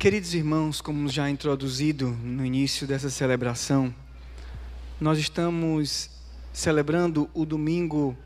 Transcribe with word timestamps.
Queridos 0.00 0.32
irmãos, 0.32 0.80
como 0.80 1.10
já 1.10 1.28
introduzido 1.28 2.08
no 2.08 2.42
início 2.42 2.86
dessa 2.86 3.10
celebração, 3.10 3.94
nós 4.98 5.18
estamos 5.18 6.08
celebrando 6.54 7.28
o 7.34 7.44
domingo 7.44 8.16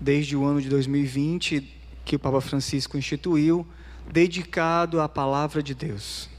desde 0.00 0.34
o 0.34 0.42
ano 0.42 0.58
de 0.58 0.70
2020 0.70 1.70
que 2.02 2.16
o 2.16 2.18
Papa 2.18 2.40
Francisco 2.40 2.96
instituiu, 2.96 3.66
dedicado 4.10 5.02
à 5.02 5.06
palavra 5.06 5.62
de 5.62 5.74
Deus. 5.74 6.30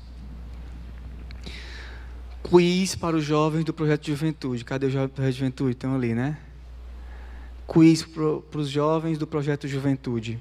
Quiz 2.42 2.96
para 2.96 3.16
os 3.16 3.24
jovens 3.24 3.64
do 3.64 3.76
projeto 3.76 4.06
de 4.06 4.12
juventude. 4.12 4.66
Cadê 4.66 4.88
o 4.88 4.90
projeto 4.90 5.22
de 5.22 5.38
juventude? 5.38 5.72
Estão 5.74 5.94
ali, 5.94 6.16
né? 6.16 6.40
Quiz 7.68 8.02
para 8.02 8.60
os 8.60 8.68
jovens 8.68 9.20
do 9.20 9.28
projeto 9.28 9.68
de 9.68 9.74
juventude 9.74 10.40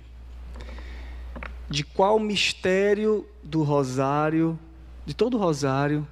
de 1.71 1.85
qual 1.85 2.19
mistério 2.19 3.25
do 3.45 3.63
rosário, 3.63 4.59
de 5.07 5.15
todo 5.15 5.37
o 5.37 5.41
rosário, 5.41 6.07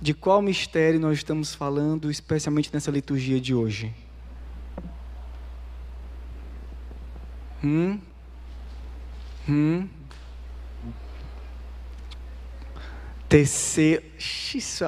de 0.00 0.12
qual 0.12 0.42
mistério 0.42 0.98
nós 0.98 1.18
estamos 1.18 1.54
falando, 1.54 2.10
especialmente 2.10 2.68
nessa 2.74 2.90
liturgia 2.90 3.40
de 3.40 3.54
hoje? 3.54 3.94
Hum? 7.62 8.00
Hum? 9.48 9.88
Terceiro. 13.28 14.02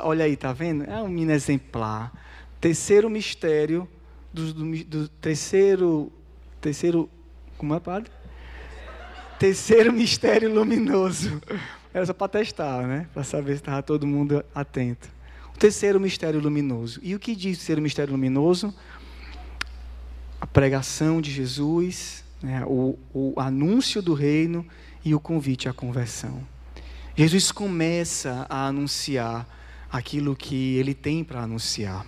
Olha 0.03 0.25
aí, 0.25 0.37
tá 0.37 0.53
vendo? 0.53 0.85
É 0.85 1.01
um 1.01 1.09
menino 1.09 1.33
exemplar. 1.33 2.13
Terceiro 2.61 3.09
mistério 3.09 3.89
do, 4.33 4.53
do, 4.53 4.85
do 4.85 5.09
terceiro. 5.09 6.11
Terceiro. 6.61 7.09
Como 7.57 7.75
é, 7.75 7.81
padre? 7.81 8.11
Terceiro 9.41 9.91
mistério 9.91 10.53
luminoso. 10.53 11.41
Era 11.95 12.05
só 12.05 12.13
para 12.13 12.29
testar, 12.29 12.87
né? 12.87 13.09
Para 13.15 13.25
saber 13.25 13.53
se 13.53 13.63
estava 13.63 13.83
todo 13.83 14.07
mundo 14.07 14.45
atento. 14.55 15.09
O 15.55 15.59
terceiro 15.59 15.99
mistério 15.99 16.39
luminoso. 16.39 17.01
E 17.03 17.15
o 17.15 17.19
que 17.19 17.35
diz 17.35 17.57
o 17.57 17.61
terceiro 17.61 17.81
mistério 17.81 18.13
luminoso? 18.13 18.75
A 20.39 20.47
pregação 20.47 21.23
de 21.23 21.31
Jesus, 21.31 22.23
né? 22.43 22.63
o, 22.67 22.99
o 23.15 23.33
anúncio 23.41 24.03
do 24.03 24.13
reino 24.13 24.63
e 25.03 25.15
o 25.15 25.19
convite 25.19 25.71
à 25.71 25.73
conversão. 25.73 26.47
Jesus 27.17 27.51
começa 27.51 28.45
a 28.47 28.67
anunciar 28.67 29.49
aquilo 29.91 30.37
que 30.37 30.77
ele 30.77 30.93
tem 30.93 31.25
para 31.25 31.41
anunciar. 31.41 32.05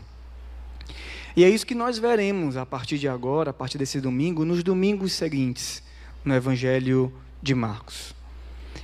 E 1.34 1.44
é 1.44 1.48
isso 1.48 1.64
que 1.64 1.74
nós 1.74 1.98
veremos 1.98 2.58
a 2.58 2.66
partir 2.66 2.98
de 2.98 3.08
agora, 3.08 3.52
a 3.52 3.54
partir 3.54 3.78
desse 3.78 4.02
domingo, 4.02 4.44
nos 4.44 4.62
domingos 4.62 5.14
seguintes 5.14 5.82
no 6.24 6.34
Evangelho 6.34 7.12
de 7.42 7.54
Marcos. 7.54 8.14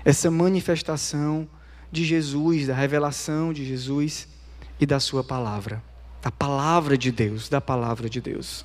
Essa 0.04 0.30
manifestação 0.30 1.48
de 1.90 2.04
Jesus, 2.04 2.66
da 2.66 2.74
revelação 2.74 3.52
de 3.52 3.64
Jesus 3.64 4.28
e 4.80 4.86
da 4.86 5.00
Sua 5.00 5.24
palavra. 5.24 5.82
Da 6.20 6.30
palavra 6.30 6.98
de 6.98 7.12
Deus, 7.12 7.48
da 7.48 7.60
palavra 7.60 8.08
de 8.08 8.20
Deus. 8.20 8.64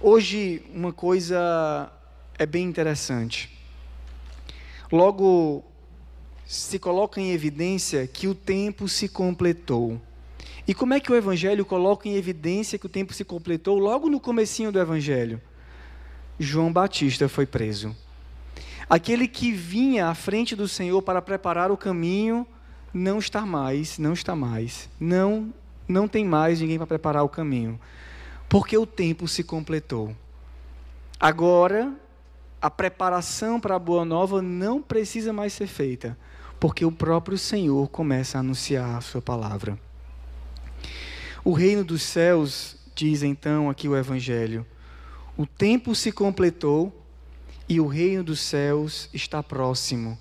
Hoje, 0.00 0.62
uma 0.72 0.92
coisa 0.92 1.90
é 2.38 2.46
bem 2.46 2.64
interessante. 2.64 3.50
Logo, 4.92 5.64
se 6.46 6.78
coloca 6.78 7.20
em 7.20 7.32
evidência 7.32 8.06
que 8.06 8.28
o 8.28 8.34
tempo 8.34 8.88
se 8.88 9.08
completou. 9.08 10.00
E 10.68 10.74
como 10.74 10.94
é 10.94 11.00
que 11.00 11.10
o 11.10 11.16
Evangelho 11.16 11.64
coloca 11.64 12.08
em 12.08 12.14
evidência 12.14 12.78
que 12.78 12.86
o 12.86 12.88
tempo 12.88 13.12
se 13.12 13.24
completou? 13.24 13.78
Logo 13.78 14.08
no 14.08 14.20
comecinho 14.20 14.70
do 14.70 14.78
Evangelho. 14.78 15.40
João 16.38 16.72
Batista 16.72 17.28
foi 17.28 17.46
preso. 17.46 17.96
Aquele 18.88 19.26
que 19.26 19.50
vinha 19.50 20.08
à 20.08 20.14
frente 20.14 20.54
do 20.54 20.68
Senhor 20.68 21.02
para 21.02 21.20
preparar 21.20 21.70
o 21.70 21.76
caminho, 21.76 22.46
não 22.92 23.18
está 23.18 23.44
mais, 23.44 23.98
não 23.98 24.12
está 24.12 24.36
mais. 24.36 24.88
Não, 25.00 25.52
não 25.88 26.06
tem 26.06 26.24
mais 26.24 26.60
ninguém 26.60 26.78
para 26.78 26.86
preparar 26.86 27.24
o 27.24 27.28
caminho. 27.28 27.80
Porque 28.48 28.76
o 28.76 28.86
tempo 28.86 29.26
se 29.26 29.42
completou. 29.42 30.14
Agora, 31.18 31.92
a 32.60 32.70
preparação 32.70 33.58
para 33.58 33.74
a 33.74 33.78
boa 33.78 34.04
nova 34.04 34.40
não 34.40 34.80
precisa 34.80 35.32
mais 35.32 35.52
ser 35.52 35.66
feita, 35.66 36.16
porque 36.60 36.84
o 36.84 36.92
próprio 36.92 37.38
Senhor 37.38 37.88
começa 37.88 38.38
a 38.38 38.40
anunciar 38.40 38.96
a 38.96 39.00
sua 39.00 39.22
palavra. 39.22 39.78
O 41.44 41.52
reino 41.52 41.84
dos 41.84 42.02
céus, 42.02 42.76
diz 42.94 43.22
então 43.22 43.70
aqui 43.70 43.88
o 43.88 43.96
evangelho, 43.96 44.66
o 45.36 45.44
tempo 45.46 45.94
se 45.94 46.10
completou 46.10 46.90
e 47.68 47.78
o 47.78 47.86
reino 47.86 48.24
dos 48.24 48.40
céus 48.40 49.10
está 49.12 49.42
próximo. 49.42 50.18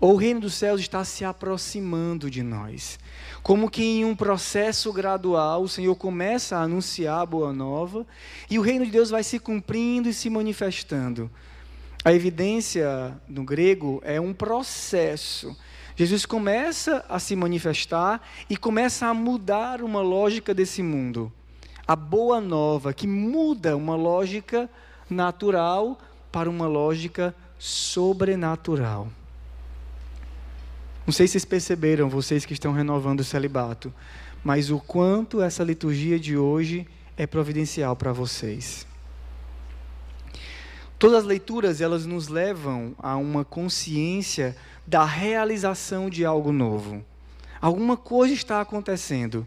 Ou 0.00 0.14
o 0.14 0.16
reino 0.16 0.40
dos 0.40 0.54
céus 0.54 0.80
está 0.80 1.04
se 1.04 1.24
aproximando 1.24 2.30
de 2.30 2.42
nós. 2.42 2.98
Como 3.42 3.70
que 3.70 3.82
em 3.82 4.04
um 4.04 4.16
processo 4.16 4.92
gradual, 4.92 5.62
o 5.62 5.68
Senhor 5.68 5.94
começa 5.96 6.56
a 6.56 6.62
anunciar 6.62 7.20
a 7.20 7.26
boa 7.26 7.52
nova 7.52 8.06
e 8.48 8.58
o 8.58 8.62
reino 8.62 8.86
de 8.86 8.90
Deus 8.90 9.10
vai 9.10 9.22
se 9.22 9.38
cumprindo 9.38 10.08
e 10.08 10.14
se 10.14 10.30
manifestando. 10.30 11.30
A 12.02 12.12
evidência 12.12 13.18
no 13.28 13.44
grego 13.44 14.00
é 14.04 14.18
um 14.18 14.32
processo. 14.32 15.54
Jesus 15.94 16.24
começa 16.24 17.04
a 17.08 17.18
se 17.18 17.36
manifestar 17.36 18.26
e 18.48 18.56
começa 18.56 19.06
a 19.06 19.14
mudar 19.14 19.82
uma 19.82 20.00
lógica 20.00 20.54
desse 20.54 20.82
mundo 20.82 21.32
a 21.86 21.94
boa 21.94 22.40
nova, 22.40 22.92
que 22.92 23.06
muda 23.06 23.76
uma 23.76 23.94
lógica 23.94 24.68
natural 25.08 25.98
para 26.32 26.50
uma 26.50 26.66
lógica 26.66 27.34
sobrenatural. 27.58 29.08
Não 31.06 31.12
sei 31.12 31.28
se 31.28 31.32
vocês 31.32 31.44
perceberam, 31.44 32.08
vocês 32.08 32.44
que 32.44 32.52
estão 32.52 32.72
renovando 32.72 33.20
o 33.20 33.24
celibato, 33.24 33.94
mas 34.42 34.70
o 34.70 34.80
quanto 34.80 35.40
essa 35.40 35.62
liturgia 35.62 36.18
de 36.18 36.36
hoje 36.36 36.86
é 37.16 37.26
providencial 37.26 37.94
para 37.94 38.12
vocês. 38.12 38.86
Todas 40.98 41.18
as 41.18 41.24
leituras, 41.24 41.80
elas 41.80 42.06
nos 42.06 42.26
levam 42.26 42.94
a 42.98 43.16
uma 43.16 43.44
consciência 43.44 44.56
da 44.86 45.04
realização 45.04 46.10
de 46.10 46.24
algo 46.24 46.50
novo. 46.50 47.04
Alguma 47.60 47.96
coisa 47.96 48.34
está 48.34 48.60
acontecendo 48.60 49.46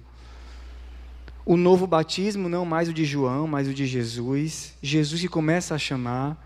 o 1.50 1.58
novo 1.58 1.88
batismo, 1.88 2.48
não 2.48 2.64
mais 2.64 2.90
o 2.90 2.94
de 2.94 3.04
João, 3.04 3.48
mas 3.48 3.68
o 3.68 3.74
de 3.74 3.88
Jesus. 3.88 4.76
Jesus 4.84 5.20
que 5.20 5.28
começa 5.28 5.74
a 5.74 5.80
chamar. 5.80 6.38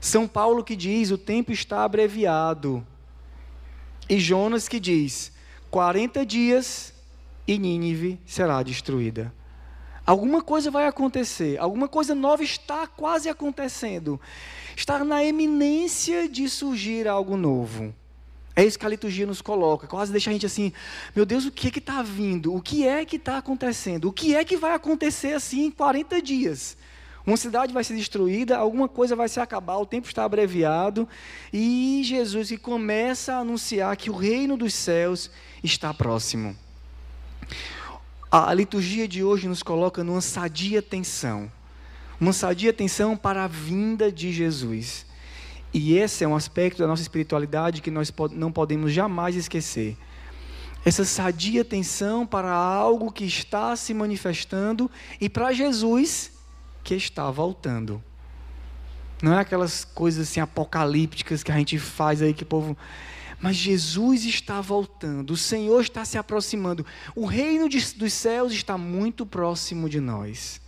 São 0.00 0.26
Paulo 0.26 0.64
que 0.64 0.74
diz: 0.74 1.10
o 1.10 1.18
tempo 1.18 1.52
está 1.52 1.84
abreviado. 1.84 2.82
E 4.08 4.18
Jonas 4.18 4.66
que 4.66 4.80
diz: 4.80 5.30
40 5.70 6.24
dias 6.24 6.94
e 7.46 7.58
Nínive 7.58 8.18
será 8.24 8.62
destruída. 8.62 9.30
Alguma 10.06 10.40
coisa 10.40 10.70
vai 10.70 10.86
acontecer, 10.86 11.58
alguma 11.58 11.86
coisa 11.86 12.14
nova 12.14 12.42
está 12.42 12.86
quase 12.86 13.28
acontecendo. 13.28 14.18
Está 14.74 15.04
na 15.04 15.22
eminência 15.22 16.26
de 16.30 16.48
surgir 16.48 17.06
algo 17.06 17.36
novo. 17.36 17.94
É 18.56 18.64
isso 18.64 18.78
que 18.78 18.86
a 18.86 18.88
liturgia 18.88 19.26
nos 19.26 19.42
coloca, 19.42 19.86
quase 19.86 20.12
deixa 20.12 20.30
a 20.30 20.32
gente 20.32 20.46
assim, 20.46 20.72
meu 21.14 21.26
Deus, 21.26 21.44
o 21.44 21.50
que 21.50 21.68
é 21.68 21.70
que 21.72 21.80
está 21.80 22.02
vindo? 22.02 22.54
O 22.54 22.60
que 22.60 22.86
é 22.86 23.04
que 23.04 23.16
está 23.16 23.38
acontecendo? 23.38 24.08
O 24.08 24.12
que 24.12 24.36
é 24.36 24.44
que 24.44 24.56
vai 24.56 24.74
acontecer 24.74 25.32
assim 25.32 25.64
em 25.64 25.70
40 25.72 26.22
dias? 26.22 26.76
Uma 27.26 27.36
cidade 27.36 27.72
vai 27.72 27.82
ser 27.82 27.96
destruída, 27.96 28.56
alguma 28.56 28.86
coisa 28.86 29.16
vai 29.16 29.28
se 29.28 29.40
acabar, 29.40 29.78
o 29.78 29.86
tempo 29.86 30.06
está 30.06 30.24
abreviado, 30.24 31.08
e 31.52 32.02
Jesus 32.04 32.48
que 32.48 32.58
começa 32.58 33.34
a 33.34 33.38
anunciar 33.38 33.96
que 33.96 34.10
o 34.10 34.14
reino 34.14 34.56
dos 34.56 34.74
céus 34.74 35.30
está 35.62 35.92
próximo. 35.92 36.54
A 38.30 38.52
liturgia 38.52 39.08
de 39.08 39.24
hoje 39.24 39.48
nos 39.48 39.62
coloca 39.62 40.04
numa 40.04 40.20
sadia 40.20 40.82
tensão, 40.82 41.50
uma 42.20 42.32
sadia 42.32 42.72
tensão 42.72 43.16
para 43.16 43.44
a 43.44 43.48
vinda 43.48 44.12
de 44.12 44.32
Jesus. 44.32 45.06
E 45.74 45.98
esse 45.98 46.22
é 46.22 46.28
um 46.28 46.36
aspecto 46.36 46.78
da 46.78 46.86
nossa 46.86 47.02
espiritualidade 47.02 47.82
que 47.82 47.90
nós 47.90 48.12
não 48.30 48.52
podemos 48.52 48.92
jamais 48.92 49.34
esquecer. 49.34 49.96
Essa 50.84 51.04
sadia 51.04 51.62
atenção 51.62 52.24
para 52.24 52.52
algo 52.52 53.10
que 53.10 53.24
está 53.24 53.74
se 53.74 53.92
manifestando 53.92 54.88
e 55.20 55.28
para 55.28 55.52
Jesus 55.52 56.30
que 56.84 56.94
está 56.94 57.28
voltando. 57.28 58.00
Não 59.20 59.34
é 59.34 59.40
aquelas 59.40 59.84
coisas 59.84 60.28
assim 60.28 60.38
apocalípticas 60.38 61.42
que 61.42 61.50
a 61.50 61.56
gente 61.56 61.76
faz 61.76 62.22
aí 62.22 62.32
que 62.32 62.44
o 62.44 62.46
povo. 62.46 62.76
Mas 63.40 63.56
Jesus 63.56 64.24
está 64.24 64.60
voltando, 64.60 65.32
o 65.32 65.36
Senhor 65.36 65.80
está 65.80 66.04
se 66.04 66.16
aproximando, 66.16 66.86
o 67.16 67.26
reino 67.26 67.68
de, 67.68 67.80
dos 67.94 68.12
céus 68.12 68.52
está 68.52 68.78
muito 68.78 69.26
próximo 69.26 69.88
de 69.88 70.00
nós, 70.00 70.60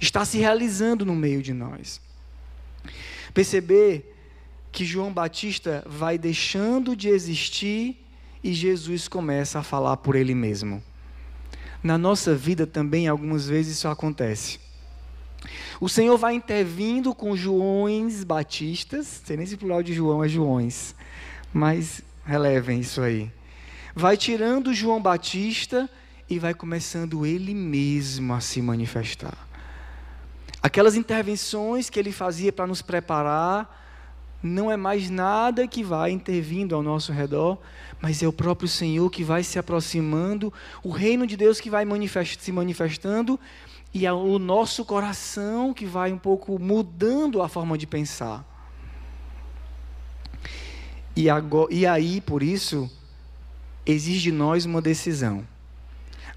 está 0.00 0.24
se 0.24 0.36
realizando 0.36 1.06
no 1.06 1.14
meio 1.14 1.40
de 1.40 1.54
nós. 1.54 2.00
Perceber 3.32 4.17
que 4.78 4.84
João 4.84 5.12
Batista 5.12 5.82
vai 5.84 6.16
deixando 6.16 6.94
de 6.94 7.08
existir 7.08 7.96
e 8.44 8.52
Jesus 8.52 9.08
começa 9.08 9.58
a 9.58 9.62
falar 9.64 9.96
por 9.96 10.14
ele 10.14 10.36
mesmo. 10.36 10.80
Na 11.82 11.98
nossa 11.98 12.32
vida 12.32 12.64
também, 12.64 13.08
algumas 13.08 13.48
vezes 13.48 13.76
isso 13.76 13.88
acontece. 13.88 14.60
O 15.80 15.88
Senhor 15.88 16.16
vai 16.16 16.34
intervindo 16.34 17.12
com 17.12 17.36
Joões 17.36 18.22
Batistas, 18.22 19.20
sei 19.24 19.36
nem 19.36 19.46
se 19.46 19.56
plural 19.56 19.82
de 19.82 19.92
João 19.92 20.22
é 20.22 20.28
Joões, 20.28 20.94
mas 21.52 22.00
relevem 22.24 22.78
isso 22.78 23.00
aí. 23.00 23.32
Vai 23.96 24.16
tirando 24.16 24.72
João 24.72 25.02
Batista 25.02 25.90
e 26.30 26.38
vai 26.38 26.54
começando 26.54 27.26
ele 27.26 27.52
mesmo 27.52 28.32
a 28.32 28.40
se 28.40 28.62
manifestar. 28.62 29.36
Aquelas 30.62 30.94
intervenções 30.94 31.90
que 31.90 31.98
ele 31.98 32.12
fazia 32.12 32.52
para 32.52 32.68
nos 32.68 32.80
preparar, 32.80 33.76
não 34.42 34.70
é 34.70 34.76
mais 34.76 35.10
nada 35.10 35.66
que 35.66 35.82
vai 35.82 36.10
intervindo 36.10 36.74
ao 36.74 36.82
nosso 36.82 37.12
redor, 37.12 37.58
mas 38.00 38.22
é 38.22 38.28
o 38.28 38.32
próprio 38.32 38.68
Senhor 38.68 39.10
que 39.10 39.24
vai 39.24 39.42
se 39.42 39.58
aproximando, 39.58 40.52
o 40.82 40.90
reino 40.90 41.26
de 41.26 41.36
Deus 41.36 41.60
que 41.60 41.68
vai 41.68 41.84
manifest 41.84 42.40
se 42.40 42.52
manifestando 42.52 43.38
e 43.92 44.06
é 44.06 44.12
o 44.12 44.38
nosso 44.38 44.84
coração 44.84 45.72
que 45.72 45.86
vai 45.86 46.12
um 46.12 46.18
pouco 46.18 46.58
mudando 46.58 47.42
a 47.42 47.48
forma 47.48 47.76
de 47.76 47.86
pensar. 47.86 48.44
E, 51.16 51.28
agora, 51.28 51.72
e 51.74 51.84
aí, 51.84 52.20
por 52.20 52.42
isso, 52.42 52.88
exige 53.84 54.20
de 54.20 54.32
nós 54.32 54.64
uma 54.64 54.80
decisão. 54.80 55.46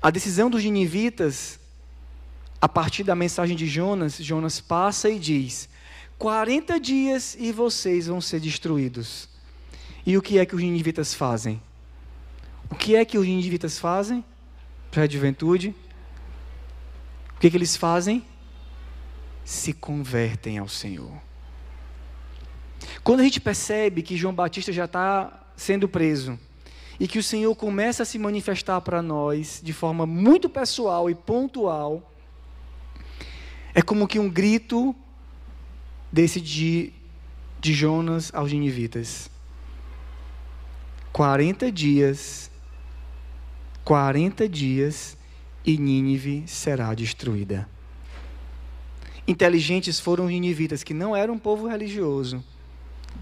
A 0.02 0.10
decisão 0.10 0.50
dos 0.50 0.64
ninivitas, 0.64 1.60
a 2.60 2.68
partir 2.68 3.04
da 3.04 3.14
mensagem 3.14 3.56
de 3.56 3.68
Jonas, 3.68 4.18
Jonas 4.18 4.60
passa 4.60 5.08
e 5.08 5.20
diz: 5.20 5.70
40 6.22 6.80
dias 6.80 7.36
e 7.40 7.52
vocês 7.52 8.06
vão 8.06 8.22
ser 8.22 8.40
destruídos. 8.40 9.28
E 10.06 10.16
o 10.16 10.22
que 10.22 10.38
é 10.38 10.46
que 10.46 10.56
os 10.56 10.62
ninivitas 10.62 11.16
fazem? 11.16 11.60
O 12.70 12.76
que 12.76 12.96
é 12.96 13.04
que 13.04 13.18
os 13.18 13.26
ninivitas 13.26 13.80
fazem 13.80 14.24
para 14.92 15.02
a 15.02 15.10
juventude? 15.10 15.74
O 17.36 17.40
que, 17.40 17.48
é 17.48 17.50
que 17.50 17.58
eles 17.58 17.76
fazem? 17.76 18.24
Se 19.44 19.74
convertem 19.74 20.60
ao 20.60 20.68
Senhor. 20.68 21.12
Quando 23.04 23.22
a 23.22 23.24
gente 23.24 23.42
percebe 23.42 24.04
que 24.04 24.16
João 24.16 24.36
Batista 24.36 24.72
já 24.72 24.86
está 24.86 25.52
sendo 25.58 25.90
preso, 25.90 26.38
e 27.00 27.08
que 27.08 27.18
o 27.18 27.24
Senhor 27.24 27.56
começa 27.56 28.04
a 28.04 28.06
se 28.06 28.20
manifestar 28.20 28.80
para 28.82 29.02
nós 29.02 29.60
de 29.64 29.74
forma 29.74 30.06
muito 30.06 30.48
pessoal 30.48 31.10
e 31.10 31.16
pontual, 31.16 32.14
é 33.74 33.82
como 33.82 34.08
que 34.08 34.20
um 34.20 34.30
grito 34.30 34.96
desse 36.12 36.42
de, 36.42 36.94
Jonas 37.62 38.32
aos 38.34 38.52
ninivitas. 38.52 39.30
40 41.14 41.72
dias, 41.72 42.50
40 43.84 44.48
dias 44.48 45.18
e 45.66 45.78
Nínive 45.78 46.44
será 46.48 46.94
destruída. 46.94 47.68
Inteligentes 49.28 50.00
foram 50.00 50.26
os 50.26 50.32
ninivitas, 50.32 50.84
que 50.84 50.94
não 50.94 51.16
eram 51.16 51.36
um 51.36 51.40
povo 51.40 51.68
religioso, 51.68 52.44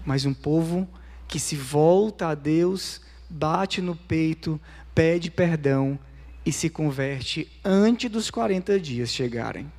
mas 0.04 0.24
um 0.24 0.32
povo 0.32 0.88
que 1.28 1.38
se 1.38 1.54
volta 1.54 2.28
a 2.28 2.34
Deus 2.34 3.00
bate 3.28 3.80
no 3.80 3.94
peito, 3.94 4.60
pede 4.94 5.30
perdão 5.30 5.98
e 6.44 6.52
se 6.52 6.68
converte 6.68 7.48
antes 7.64 8.10
dos 8.10 8.30
40 8.30 8.80
dias 8.80 9.10
chegarem. 9.10 9.70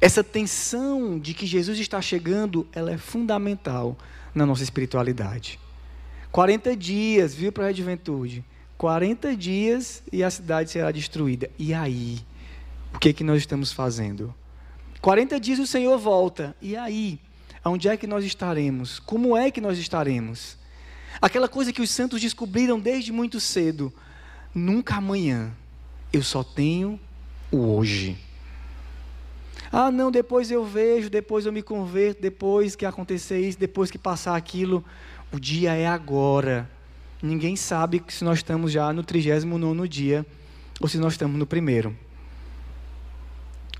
Essa 0.00 0.22
tensão 0.22 1.18
de 1.18 1.32
que 1.32 1.46
Jesus 1.46 1.78
está 1.78 2.00
chegando, 2.02 2.66
ela 2.72 2.92
é 2.92 2.98
fundamental 2.98 3.96
na 4.34 4.44
nossa 4.44 4.62
espiritualidade. 4.62 5.58
40 6.30 6.76
dias, 6.76 7.34
viu 7.34 7.50
para 7.50 7.66
a 7.66 7.72
juventude? 7.72 8.44
40 8.76 9.34
dias 9.34 10.02
e 10.12 10.22
a 10.22 10.30
cidade 10.30 10.70
será 10.70 10.90
destruída. 10.90 11.50
E 11.58 11.72
aí? 11.72 12.20
O 12.94 12.98
que, 12.98 13.08
é 13.08 13.12
que 13.12 13.24
nós 13.24 13.38
estamos 13.38 13.72
fazendo? 13.72 14.34
40 15.00 15.40
dias 15.40 15.58
o 15.58 15.66
Senhor 15.66 15.98
volta. 15.98 16.54
E 16.60 16.76
aí? 16.76 17.18
Onde 17.64 17.88
é 17.88 17.96
que 17.96 18.06
nós 18.06 18.24
estaremos? 18.24 18.98
Como 18.98 19.36
é 19.36 19.50
que 19.50 19.60
nós 19.60 19.78
estaremos? 19.78 20.58
Aquela 21.20 21.48
coisa 21.48 21.72
que 21.72 21.80
os 21.80 21.90
santos 21.90 22.20
descobriram 22.20 22.78
desde 22.78 23.12
muito 23.12 23.40
cedo. 23.40 23.92
Nunca 24.54 24.96
amanhã. 24.96 25.52
Eu 26.12 26.22
só 26.22 26.44
tenho 26.44 27.00
o 27.50 27.74
hoje. 27.74 28.25
Ah, 29.72 29.90
não, 29.90 30.10
depois 30.10 30.50
eu 30.50 30.64
vejo, 30.64 31.10
depois 31.10 31.46
eu 31.46 31.52
me 31.52 31.62
converto, 31.62 32.22
depois 32.22 32.76
que 32.76 32.86
acontecer 32.86 33.40
isso, 33.40 33.58
depois 33.58 33.90
que 33.90 33.98
passar 33.98 34.36
aquilo. 34.36 34.84
O 35.32 35.40
dia 35.40 35.74
é 35.74 35.86
agora. 35.86 36.70
Ninguém 37.22 37.56
sabe 37.56 38.02
se 38.08 38.24
nós 38.24 38.38
estamos 38.38 38.70
já 38.70 38.92
no 38.92 39.02
39 39.02 39.88
dia 39.88 40.24
ou 40.80 40.88
se 40.88 40.98
nós 40.98 41.14
estamos 41.14 41.38
no 41.38 41.46
primeiro. 41.46 41.96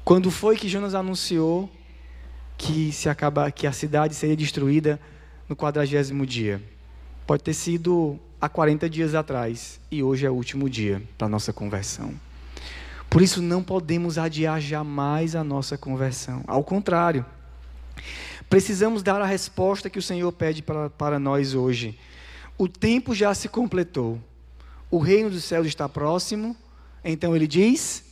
Quando 0.05 0.31
foi 0.31 0.56
que 0.56 0.69
Jonas 0.69 0.94
anunciou 0.94 1.71
que 2.56 2.93
se 2.93 3.09
acaba, 3.09 3.50
que 3.50 3.67
a 3.67 3.73
cidade 3.73 4.15
seria 4.15 4.37
destruída 4.37 4.99
no 5.49 5.55
quadragésimo 5.55 6.25
dia. 6.25 6.62
Pode 7.27 7.43
ter 7.43 7.55
sido 7.55 8.19
há 8.41 8.49
40 8.49 8.89
dias 8.89 9.15
atrás 9.15 9.81
e 9.91 10.03
hoje 10.03 10.27
é 10.27 10.31
o 10.31 10.35
último 10.35 10.71
dia 10.71 11.03
para 11.19 11.27
a 11.27 11.31
nossa 11.31 11.53
conversão. 11.53 12.15
Por 13.08 13.23
isso 13.23 13.41
não 13.41 13.62
podemos 13.62 14.19
adiar 14.19 14.61
jamais 14.61 15.35
a 15.35 15.43
nossa 15.43 15.79
conversão. 15.79 16.43
Ao 16.47 16.62
contrário, 16.62 17.25
precisamos 18.50 19.03
dar 19.03 19.20
a 19.20 19.26
resposta 19.26 19.88
que 19.88 19.99
o 19.99 20.03
Senhor 20.03 20.31
pede 20.32 20.62
para, 20.62 20.91
para 20.91 21.19
nós 21.19 21.55
hoje. 21.55 21.99
O 22.58 22.69
tempo 22.69 23.14
já 23.14 23.35
se 23.35 23.49
completou. 23.49 24.20
O 24.91 24.99
reino 24.99 25.31
dos 25.31 25.44
céus 25.44 25.67
está 25.67 25.88
próximo. 25.88 26.56
Então 27.05 27.35
ele 27.35 27.47
diz: 27.47 28.05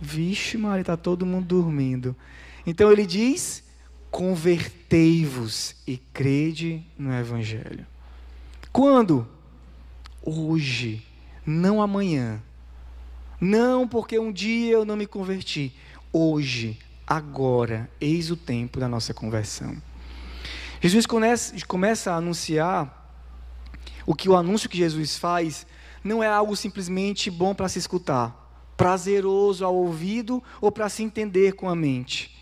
Vixe, 0.00 0.56
Maria, 0.56 0.80
está 0.80 0.96
todo 0.96 1.26
mundo 1.26 1.46
dormindo. 1.46 2.16
Então 2.66 2.90
ele 2.90 3.06
diz: 3.06 3.62
convertei-vos 4.10 5.76
e 5.86 5.96
crede 5.96 6.84
no 6.98 7.12
Evangelho. 7.12 7.86
Quando? 8.72 9.26
Hoje, 10.22 11.04
não 11.44 11.80
amanhã. 11.80 12.42
Não 13.40 13.88
porque 13.88 14.18
um 14.18 14.30
dia 14.30 14.72
eu 14.72 14.84
não 14.84 14.96
me 14.96 15.06
converti. 15.06 15.72
Hoje, 16.12 16.78
agora, 17.06 17.90
eis 18.00 18.30
o 18.30 18.36
tempo 18.36 18.78
da 18.78 18.88
nossa 18.88 19.14
conversão. 19.14 19.76
Jesus 20.80 21.06
começa 21.06 22.12
a 22.12 22.16
anunciar 22.16 22.96
o 24.06 24.14
que 24.14 24.28
o 24.28 24.36
anúncio 24.36 24.68
que 24.68 24.78
Jesus 24.78 25.16
faz 25.16 25.66
não 26.02 26.22
é 26.22 26.28
algo 26.28 26.56
simplesmente 26.56 27.30
bom 27.30 27.54
para 27.54 27.68
se 27.68 27.78
escutar 27.78 28.40
prazeroso 28.80 29.62
ao 29.62 29.74
ouvido 29.74 30.42
ou 30.58 30.72
para 30.72 30.88
se 30.88 31.02
entender 31.02 31.52
com 31.52 31.68
a 31.68 31.76
mente. 31.76 32.34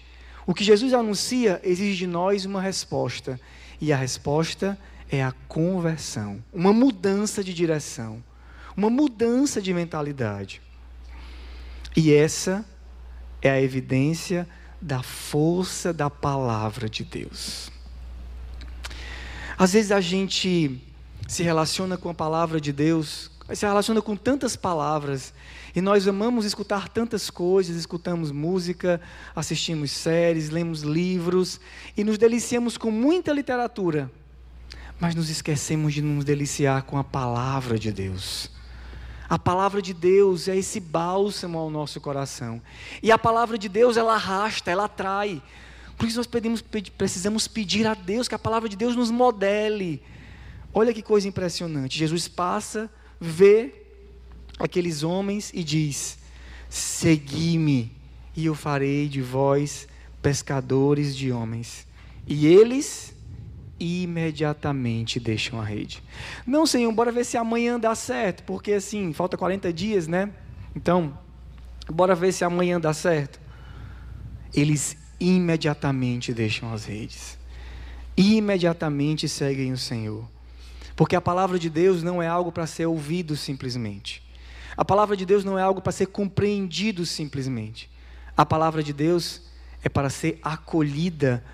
O 0.46 0.54
que 0.54 0.62
Jesus 0.62 0.94
anuncia 0.94 1.60
exige 1.64 1.96
de 1.96 2.06
nós 2.06 2.44
uma 2.44 2.62
resposta, 2.62 3.40
e 3.80 3.92
a 3.92 3.96
resposta 3.96 4.78
é 5.10 5.20
a 5.20 5.32
conversão, 5.48 6.40
uma 6.52 6.72
mudança 6.72 7.42
de 7.42 7.52
direção, 7.52 8.22
uma 8.76 8.88
mudança 8.88 9.60
de 9.60 9.74
mentalidade. 9.74 10.62
E 11.96 12.12
essa 12.12 12.64
é 13.42 13.50
a 13.50 13.60
evidência 13.60 14.48
da 14.80 15.02
força 15.02 15.92
da 15.92 16.08
palavra 16.08 16.88
de 16.88 17.04
Deus. 17.04 17.70
Às 19.56 19.72
vezes 19.72 19.90
a 19.90 20.00
gente 20.00 20.80
se 21.26 21.42
relaciona 21.42 21.96
com 21.96 22.08
a 22.08 22.14
palavra 22.14 22.60
de 22.60 22.72
Deus, 22.72 23.30
se 23.52 23.66
relaciona 23.66 24.00
com 24.00 24.14
tantas 24.14 24.54
palavras 24.54 25.32
e 25.74 25.80
nós 25.80 26.06
amamos 26.06 26.44
escutar 26.44 26.88
tantas 26.88 27.28
coisas, 27.28 27.76
escutamos 27.76 28.30
música, 28.30 29.00
assistimos 29.34 29.90
séries, 29.90 30.50
lemos 30.50 30.82
livros 30.82 31.60
e 31.96 32.04
nos 32.04 32.18
deliciamos 32.18 32.76
com 32.76 32.90
muita 32.90 33.32
literatura, 33.32 34.10
mas 35.00 35.14
nos 35.14 35.28
esquecemos 35.28 35.92
de 35.92 36.02
nos 36.02 36.24
deliciar 36.24 36.82
com 36.82 36.96
a 36.96 37.04
palavra 37.04 37.78
de 37.78 37.90
Deus. 37.90 38.57
A 39.28 39.38
palavra 39.38 39.82
de 39.82 39.92
Deus 39.92 40.48
é 40.48 40.56
esse 40.56 40.80
bálsamo 40.80 41.58
ao 41.58 41.68
nosso 41.68 42.00
coração. 42.00 42.62
E 43.02 43.12
a 43.12 43.18
palavra 43.18 43.58
de 43.58 43.68
Deus, 43.68 43.96
ela 43.96 44.14
arrasta, 44.14 44.70
ela 44.70 44.84
atrai. 44.84 45.42
Por 45.98 46.08
isso 46.08 46.16
nós 46.16 46.26
pedimos, 46.26 46.62
precisamos 46.96 47.46
pedir 47.46 47.86
a 47.86 47.92
Deus 47.92 48.26
que 48.26 48.34
a 48.34 48.38
palavra 48.38 48.68
de 48.68 48.76
Deus 48.76 48.96
nos 48.96 49.10
modele. 49.10 50.02
Olha 50.72 50.94
que 50.94 51.02
coisa 51.02 51.28
impressionante. 51.28 51.98
Jesus 51.98 52.26
passa, 52.26 52.90
vê 53.20 53.74
aqueles 54.58 55.02
homens 55.02 55.50
e 55.52 55.62
diz: 55.62 56.18
Segui-me, 56.70 57.92
e 58.34 58.46
eu 58.46 58.54
farei 58.54 59.08
de 59.08 59.20
vós 59.20 59.88
pescadores 60.22 61.14
de 61.14 61.32
homens. 61.32 61.86
E 62.26 62.46
eles 62.46 63.14
imediatamente 63.78 65.20
deixam 65.20 65.60
a 65.60 65.64
rede. 65.64 66.02
Não, 66.46 66.66
Senhor, 66.66 66.90
bora 66.92 67.12
ver 67.12 67.24
se 67.24 67.36
amanhã 67.36 67.78
dá 67.78 67.94
certo, 67.94 68.42
porque 68.44 68.72
assim, 68.72 69.12
falta 69.12 69.36
40 69.36 69.72
dias, 69.72 70.06
né? 70.06 70.30
Então, 70.74 71.18
bora 71.90 72.14
ver 72.14 72.32
se 72.32 72.44
amanhã 72.44 72.80
dá 72.80 72.92
certo. 72.92 73.40
Eles 74.54 74.96
imediatamente 75.20 76.32
deixam 76.32 76.72
as 76.72 76.84
redes. 76.84 77.38
Imediatamente 78.16 79.28
seguem 79.28 79.72
o 79.72 79.78
Senhor. 79.78 80.28
Porque 80.96 81.14
a 81.14 81.20
palavra 81.20 81.58
de 81.58 81.70
Deus 81.70 82.02
não 82.02 82.22
é 82.22 82.26
algo 82.26 82.50
para 82.50 82.66
ser 82.66 82.86
ouvido 82.86 83.36
simplesmente. 83.36 84.22
A 84.76 84.84
palavra 84.84 85.16
de 85.16 85.24
Deus 85.24 85.44
não 85.44 85.58
é 85.58 85.62
algo 85.62 85.80
para 85.80 85.92
ser 85.92 86.06
compreendido 86.06 87.04
simplesmente. 87.06 87.90
A 88.36 88.44
palavra 88.46 88.82
de 88.82 88.92
Deus 88.92 89.42
é 89.82 89.88
para 89.88 90.10
ser 90.10 90.38
acolhida 90.42 91.44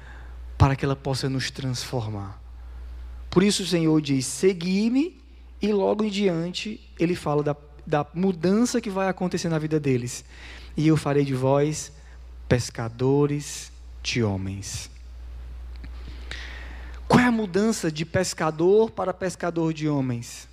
para 0.56 0.76
que 0.76 0.84
ela 0.84 0.96
possa 0.96 1.28
nos 1.28 1.50
transformar. 1.50 2.40
Por 3.30 3.42
isso 3.42 3.62
o 3.62 3.66
Senhor 3.66 4.00
diz: 4.00 4.26
segui-me, 4.26 5.20
e 5.60 5.72
logo 5.72 6.04
em 6.04 6.10
diante 6.10 6.80
ele 6.98 7.14
fala 7.14 7.42
da, 7.42 7.56
da 7.86 8.06
mudança 8.14 8.80
que 8.80 8.90
vai 8.90 9.08
acontecer 9.08 9.48
na 9.48 9.58
vida 9.58 9.80
deles. 9.80 10.24
E 10.76 10.86
eu 10.86 10.96
farei 10.96 11.24
de 11.24 11.34
vós 11.34 11.92
pescadores 12.48 13.72
de 14.02 14.22
homens. 14.22 14.90
Qual 17.08 17.20
é 17.20 17.26
a 17.26 17.32
mudança 17.32 17.90
de 17.90 18.04
pescador 18.04 18.90
para 18.90 19.14
pescador 19.14 19.72
de 19.72 19.88
homens? 19.88 20.48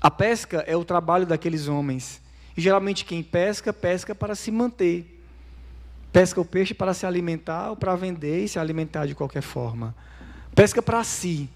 A 0.00 0.10
pesca 0.10 0.64
é 0.66 0.76
o 0.76 0.84
trabalho 0.84 1.26
daqueles 1.26 1.68
homens. 1.68 2.20
E 2.56 2.60
geralmente 2.60 3.04
quem 3.04 3.22
pesca, 3.22 3.72
pesca 3.72 4.14
para 4.14 4.34
se 4.34 4.50
manter. 4.50 5.13
Pesca 6.14 6.40
o 6.40 6.44
peixe 6.44 6.72
para 6.72 6.94
se 6.94 7.04
alimentar 7.04 7.70
ou 7.70 7.76
para 7.76 7.96
vender 7.96 8.44
e 8.44 8.48
se 8.48 8.56
alimentar 8.56 9.04
de 9.04 9.16
qualquer 9.16 9.42
forma. 9.42 9.92
Pesca 10.54 10.80
para 10.80 11.02
si. 11.02 11.50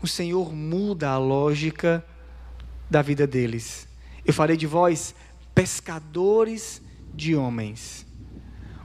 O 0.00 0.08
Senhor 0.08 0.54
muda 0.54 1.10
a 1.10 1.18
lógica 1.18 2.02
da 2.88 3.02
vida 3.02 3.26
deles. 3.26 3.86
Eu 4.24 4.32
farei 4.32 4.56
de 4.56 4.66
vós 4.66 5.14
pescadores 5.54 6.80
de 7.12 7.36
homens. 7.36 8.06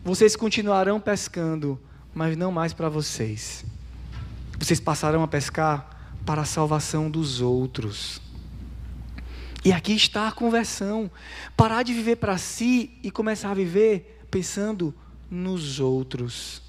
Vocês 0.04 0.36
continuarão 0.36 1.00
pescando, 1.00 1.80
mas 2.14 2.36
não 2.36 2.52
mais 2.52 2.74
para 2.74 2.90
vocês. 2.90 3.64
Vocês 4.60 4.82
passarão 4.82 5.24
a 5.24 5.30
pescar 5.30 6.18
para 6.26 6.42
a 6.42 6.46
salvação 6.46 7.10
dos 7.10 7.40
outros. 7.40 8.22
E 9.64 9.72
aqui 9.72 9.96
está 9.96 10.28
a 10.28 10.34
conversão. 10.34 11.10
Parar 11.56 11.84
de 11.84 11.94
viver 11.94 12.18
para 12.18 12.38
si 12.38 13.00
e 13.02 13.10
começar 13.10 13.52
a 13.52 13.54
viver 13.54 14.28
pensando 14.30 14.94
nos 15.30 15.80
outros. 15.80 16.62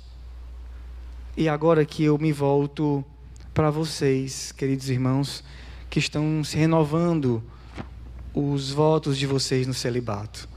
E 1.36 1.48
agora 1.48 1.84
que 1.84 2.04
eu 2.04 2.18
me 2.18 2.32
volto 2.32 3.04
para 3.52 3.70
vocês, 3.70 4.52
queridos 4.52 4.88
irmãos, 4.88 5.44
que 5.88 5.98
estão 5.98 6.42
se 6.44 6.56
renovando 6.56 7.42
os 8.34 8.70
votos 8.70 9.16
de 9.16 9.26
vocês 9.26 9.66
no 9.66 9.74
celibato. 9.74 10.48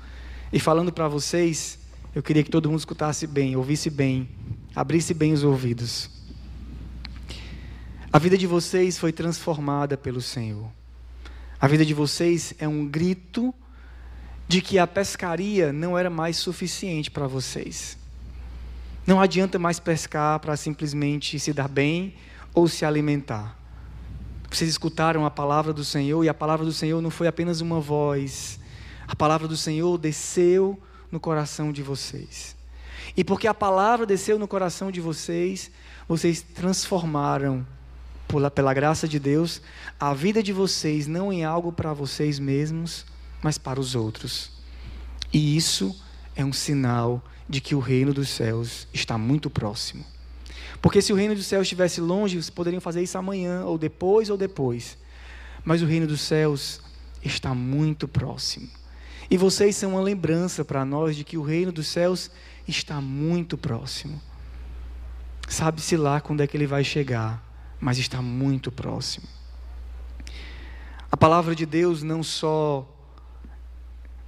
E 0.51 0.60
falando 0.60 0.91
para 0.91 1.08
vocês, 1.08 1.79
eu 2.13 2.24
queria 2.24 2.44
que 2.44 2.50
todo 2.50 2.70
mundo 2.70 2.79
escutasse 2.79 3.27
bem, 3.27 3.56
ouvisse 3.56 3.89
bem, 3.89 4.27
abrisse 4.75 5.13
bem 5.13 5.32
os 5.32 5.44
ouvidos. 5.44 6.10
A 8.12 8.18
vida 8.18 8.38
de 8.38 8.48
vocês 8.48 8.98
foi 8.98 9.12
transformada 9.12 9.96
pelo 9.96 10.22
Senhor. 10.22 10.70
A 11.62 11.68
vida 11.68 11.86
de 11.86 11.94
vocês 11.94 12.53
é 12.58 12.68
um 12.68 12.88
grito 12.88 13.53
de 14.50 14.62
que 14.62 14.79
a 14.79 14.88
pescaria 14.88 15.72
não 15.72 15.96
era 15.96 16.10
mais 16.10 16.36
suficiente 16.36 17.12
para 17.12 17.27
vocês. 17.27 17.96
Não 19.06 19.22
adianta 19.22 19.60
mais 19.60 19.79
pescar 19.79 20.39
para 20.39 20.58
simplesmente 20.58 21.39
se 21.39 21.53
dar 21.53 21.68
bem 21.68 22.15
ou 22.51 22.68
se 22.68 22.84
alimentar. 22.84 23.56
Vocês 24.50 24.68
escutaram 24.68 25.24
a 25.24 25.29
palavra 25.29 25.72
do 25.72 25.86
Senhor 25.86 26.25
e 26.25 26.29
a 26.29 26.34
palavra 26.34 26.65
do 26.65 26.74
Senhor 26.74 27.00
não 27.00 27.12
foi 27.12 27.27
apenas 27.27 27.62
uma 27.62 27.79
voz. 27.79 28.60
A 29.08 29.15
palavra 29.15 29.48
do 29.48 29.56
Senhor 29.56 30.00
desceu 30.00 30.82
no 31.12 31.20
coração 31.20 31.72
de 31.72 31.84
vocês. 31.84 32.56
E 33.15 33.24
porque 33.24 33.48
a 33.48 33.53
palavra 33.53 34.03
desceu 34.03 34.39
no 34.39 34.48
coração 34.48 34.89
de 34.91 35.00
vocês, 35.00 35.70
vocês 36.08 36.41
transformaram 36.41 37.63
pela 38.56 38.74
graça 38.74 39.08
de 39.08 39.20
Deus, 39.20 39.62
a 40.00 40.12
vida 40.15 40.41
de 40.41 40.51
vocês 40.51 41.06
não 41.06 41.32
em 41.32 41.46
algo 41.46 41.72
para 41.72 41.94
vocês 41.94 42.39
mesmos, 42.39 43.06
mas 43.41 43.58
para 43.58 43.79
os 43.79 43.96
outros. 43.96 44.51
E 45.31 45.55
isso 45.55 45.96
é 46.36 46.43
um 46.43 46.53
sinal 46.53 47.24
de 47.48 47.62
que 47.62 47.75
o 47.75 47.79
reino 47.79 48.13
dos 48.13 48.29
céus 48.29 48.88
está 48.93 49.17
muito 49.17 49.50
próximo. 49.50 50.05
Porque 50.81 51.01
se 51.01 51.12
o 51.12 51.15
reino 51.15 51.36
dos 51.36 51.46
céus 51.46 51.63
estivesse 51.63 52.00
longe, 52.00 52.36
vocês 52.36 52.50
poderiam 52.50 52.79
fazer 52.79 53.01
isso 53.01 53.17
amanhã, 53.17 53.63
ou 53.65 53.77
depois, 53.77 54.29
ou 54.29 54.38
depois. 54.38 54.98
Mas 55.63 55.81
o 55.81 55.86
reino 55.86 56.08
dos 56.08 56.22
céus 56.22 56.81
está 57.24 57.53
muito 57.53 58.08
próximo. 58.08 58.69
E 59.29 59.38
vocês 59.38 59.75
são 59.75 59.91
uma 59.91 60.01
lembrança 60.01 60.63
para 60.63 60.86
nós 60.86 61.15
de 61.15 61.24
que 61.24 61.38
o 61.38 61.43
reino 61.43 61.72
dos 61.72 61.88
céus 61.88 62.31
está 62.67 63.01
muito 63.01 63.58
próximo. 63.58 64.22
Sabe-se 65.48 65.98
lá 65.98 66.22
quando 66.22 66.41
é 66.41 66.48
que 66.48 66.55
ele 66.55 66.67
vai 66.67 66.84
chegar 66.84 67.50
mas 67.79 67.98
está 67.98 68.22
muito 68.22 68.72
próximo. 68.72 69.27
A 71.12 71.17
palavra 71.17 71.55
de 71.55 71.65
Deus 71.65 72.03
não 72.03 72.22
só. 72.22 72.88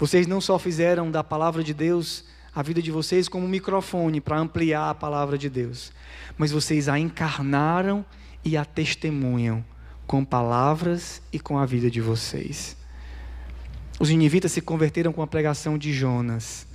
Vocês 0.02 0.26
não 0.26 0.42
só 0.42 0.58
fizeram 0.58 1.12
da 1.12 1.24
palavra 1.24 1.64
de 1.64 1.76
Deus 1.76 2.24
a 2.56 2.64
vida 2.64 2.82
de 2.82 2.90
vocês 2.90 3.30
como 3.30 3.46
um 3.46 3.48
microfone 3.48 4.20
para 4.20 4.40
ampliar 4.40 4.90
a 4.90 4.96
palavra 4.96 5.38
de 5.38 5.48
Deus, 5.48 5.94
mas 6.36 6.52
vocês 6.52 6.90
a 6.90 6.98
encarnaram 6.98 8.04
e 8.44 8.58
a 8.58 8.66
testemunham 8.66 9.64
com 10.08 10.26
palavras 10.26 11.22
e 11.32 11.40
com 11.40 11.56
a 11.56 11.68
vida 11.68 11.88
de 11.92 12.02
vocês. 12.02 12.76
Os 14.00 14.10
ninivitas 14.10 14.52
se 14.52 14.60
converteram 14.60 15.14
com 15.14 15.22
a 15.22 15.28
pregação 15.28 15.78
de 15.78 15.94
Jonas. 15.94 16.66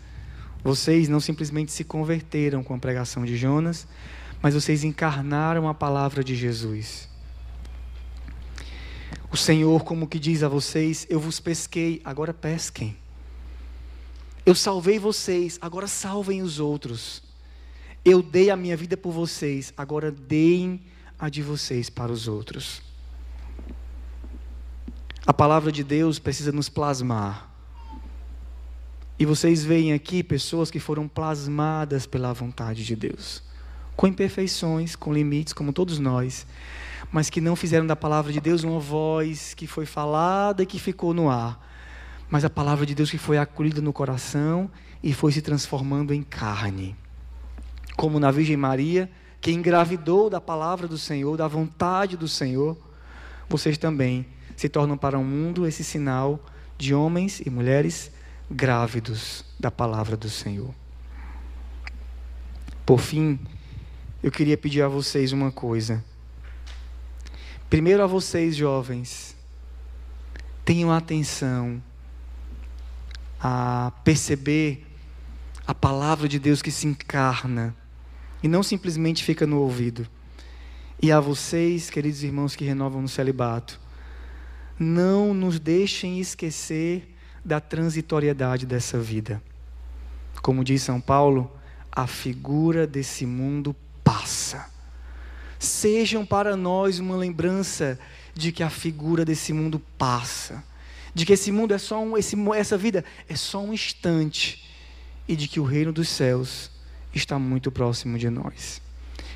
Vocês 0.62 1.09
não 1.09 1.18
simplesmente 1.18 1.73
se 1.73 1.83
converteram 1.83 2.62
com 2.62 2.75
a 2.75 2.78
pregação 2.78 3.25
de 3.25 3.37
Jonas, 3.37 3.88
mas 4.40 4.54
vocês 4.54 4.85
encarnaram 4.85 5.68
a 5.68 5.75
palavra 5.75 6.23
de 6.23 6.37
Jesus. 6.37 7.09
O 9.33 9.37
Senhor, 9.37 9.83
como 9.83 10.06
que 10.06 10.21
diz 10.21 10.45
a 10.45 10.49
vocês: 10.49 11.09
Eu 11.11 11.18
vos 11.18 11.40
pesquei, 11.40 12.00
agora 12.04 12.33
pesquem. 12.33 12.97
Eu 14.47 14.55
salvei 14.55 14.99
vocês, 14.99 15.59
agora 15.61 15.87
salvem 15.87 16.41
os 16.41 16.59
outros. 16.61 17.23
Eu 18.05 18.23
dei 18.23 18.49
a 18.49 18.57
minha 18.57 18.76
vida 18.76 18.97
por 18.97 19.12
vocês, 19.12 19.75
agora 19.76 20.11
deem 20.11 20.81
a 21.19 21.29
de 21.29 21.43
vocês 21.43 21.91
para 21.91 22.12
os 22.12 22.29
outros. 22.29 22.81
A 25.26 25.35
palavra 25.35 25.71
de 25.73 25.83
Deus 25.83 26.19
precisa 26.19 26.53
nos 26.53 26.69
plasmar. 26.69 27.50
E 29.19 29.26
vocês 29.26 29.65
veem 29.65 29.93
aqui 29.93 30.23
pessoas 30.23 30.71
que 30.71 30.79
foram 30.79 31.09
plasmadas 31.09 32.07
pela 32.07 32.33
vontade 32.33 32.85
de 32.85 32.95
Deus 32.95 33.43
com 33.97 34.07
imperfeições, 34.07 34.95
com 34.95 35.12
limites, 35.12 35.55
como 35.55 35.73
todos 35.73 35.99
nós, 35.99 36.47
mas 37.11 37.31
que 37.31 37.41
não 37.41 37.57
fizeram 37.57 37.87
da 37.87 37.97
palavra 37.97 38.31
de 38.33 38.41
Deus 38.41 38.62
uma 38.62 38.79
voz 38.79 39.55
que 39.55 39.67
foi 39.67 39.87
falada 39.87 40.62
e 40.62 40.67
que 40.67 40.79
ficou 40.79 41.15
no 41.15 41.31
ar, 41.31 41.59
mas 42.30 42.45
a 42.45 42.50
palavra 42.50 42.85
de 42.85 42.95
Deus 42.95 43.11
que 43.11 43.18
foi 43.18 43.38
acolhida 43.38 43.80
no 43.80 43.92
coração 43.92 44.71
e 45.02 45.12
foi 45.12 45.33
se 45.33 45.40
transformando 45.40 46.12
em 46.12 46.23
carne. 46.23 46.97
Como 47.97 48.18
na 48.18 48.30
Virgem 48.30 48.56
Maria, 48.56 49.11
que 49.40 49.52
engravidou 49.52 50.28
da 50.28 50.40
palavra 50.40 50.88
do 50.88 50.99
Senhor, 50.99 51.37
da 51.37 51.47
vontade 51.47 52.16
do 52.16 52.26
Senhor, 52.26 52.76
vocês 53.49 53.78
também 53.78 54.26
se 54.56 54.68
tornam 54.68 54.97
para 54.97 55.18
o 55.18 55.25
mundo 55.25 55.66
esse 55.66 55.85
sinal 55.85 56.40
de 56.76 56.95
homens 56.95 57.40
e 57.40 57.50
mulheres 57.50 58.11
grávidos 58.50 59.45
da 59.59 59.71
palavra 59.71 60.16
do 60.16 60.28
Senhor. 60.28 60.75
Por 62.85 63.00
fim, 63.00 63.38
eu 64.23 64.30
queria 64.30 64.56
pedir 64.56 64.83
a 64.83 64.88
vocês 64.88 65.33
uma 65.33 65.52
coisa. 65.52 66.04
Primeiro 67.68 68.02
a 68.02 68.06
vocês, 68.06 68.54
jovens, 68.54 69.37
tenham 70.64 70.92
atenção 70.92 71.83
a 73.40 73.93
perceber 74.05 74.87
a 75.66 75.75
palavra 75.75 76.28
de 76.28 76.38
Deus 76.38 76.62
que 76.62 76.71
se 76.71 76.87
encarna 76.87 77.75
e 78.43 78.49
não 78.49 78.62
simplesmente 78.62 79.25
fica 79.25 79.47
no 79.47 79.61
ouvido. 79.61 80.07
E 81.02 81.12
a 81.12 81.21
vocês, 81.21 81.90
queridos 81.90 82.23
irmãos 82.23 82.57
que 82.57 82.64
renovam 82.64 83.02
no 83.02 83.09
celibato, 83.09 83.81
não 84.78 85.35
nos 85.35 85.59
deixem 85.59 86.21
esquecer 86.21 87.14
da 87.45 87.61
transitoriedade 87.61 88.66
dessa 88.66 88.99
vida. 88.99 89.43
Como 90.43 90.64
diz 90.64 90.83
São 90.83 91.00
Paulo, 91.00 91.50
a 91.90 92.07
figura 92.07 92.87
desse 92.87 93.26
mundo 93.26 93.75
passa. 94.05 94.71
Sejam 95.59 96.25
para 96.25 96.57
nós 96.57 96.99
uma 96.99 97.16
lembrança 97.16 97.99
de 98.35 98.52
que 98.52 98.62
a 98.62 98.71
figura 98.71 99.25
desse 99.25 99.52
mundo 99.52 99.81
passa, 99.97 100.62
de 101.16 101.25
que 101.25 101.32
esse 101.32 101.50
mundo 101.50 101.73
é 101.73 101.78
só 101.78 101.99
um, 101.99 102.14
esse, 102.14 102.37
essa 102.54 102.76
vida 102.76 103.02
é 103.26 103.35
só 103.35 103.62
um 103.62 103.73
instante 103.73 104.68
e 105.26 105.35
de 105.35 105.49
que 105.49 105.58
o 105.58 105.64
reino 105.64 105.90
dos 105.90 106.11
céus 106.11 106.70
está 107.14 107.38
muito 107.38 107.73
próximo 107.73 108.18
de 108.18 108.28
nós. 108.28 108.82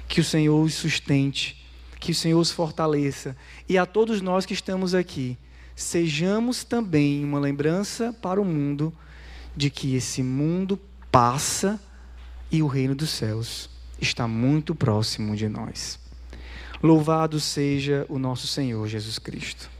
Que 0.06 0.20
o 0.20 0.24
Senhor 0.24 0.62
os 0.62 0.74
sustente, 0.74 1.66
que 1.98 2.12
o 2.12 2.14
Senhor 2.14 2.38
os 2.38 2.50
fortaleça 2.50 3.34
e 3.66 3.78
a 3.78 3.86
todos 3.86 4.20
nós 4.20 4.44
que 4.44 4.52
estamos 4.52 4.94
aqui, 4.94 5.38
sejamos 5.74 6.64
também 6.64 7.24
uma 7.24 7.40
lembrança 7.40 8.12
para 8.12 8.38
o 8.38 8.44
mundo 8.44 8.92
de 9.56 9.70
que 9.70 9.94
esse 9.94 10.22
mundo 10.22 10.78
passa 11.10 11.80
e 12.52 12.62
o 12.62 12.66
reino 12.66 12.94
dos 12.94 13.08
céus 13.08 13.70
está 13.98 14.28
muito 14.28 14.74
próximo 14.74 15.34
de 15.34 15.48
nós. 15.48 15.98
Louvado 16.82 17.40
seja 17.40 18.04
o 18.06 18.18
nosso 18.18 18.46
Senhor 18.46 18.86
Jesus 18.86 19.18
Cristo. 19.18 19.79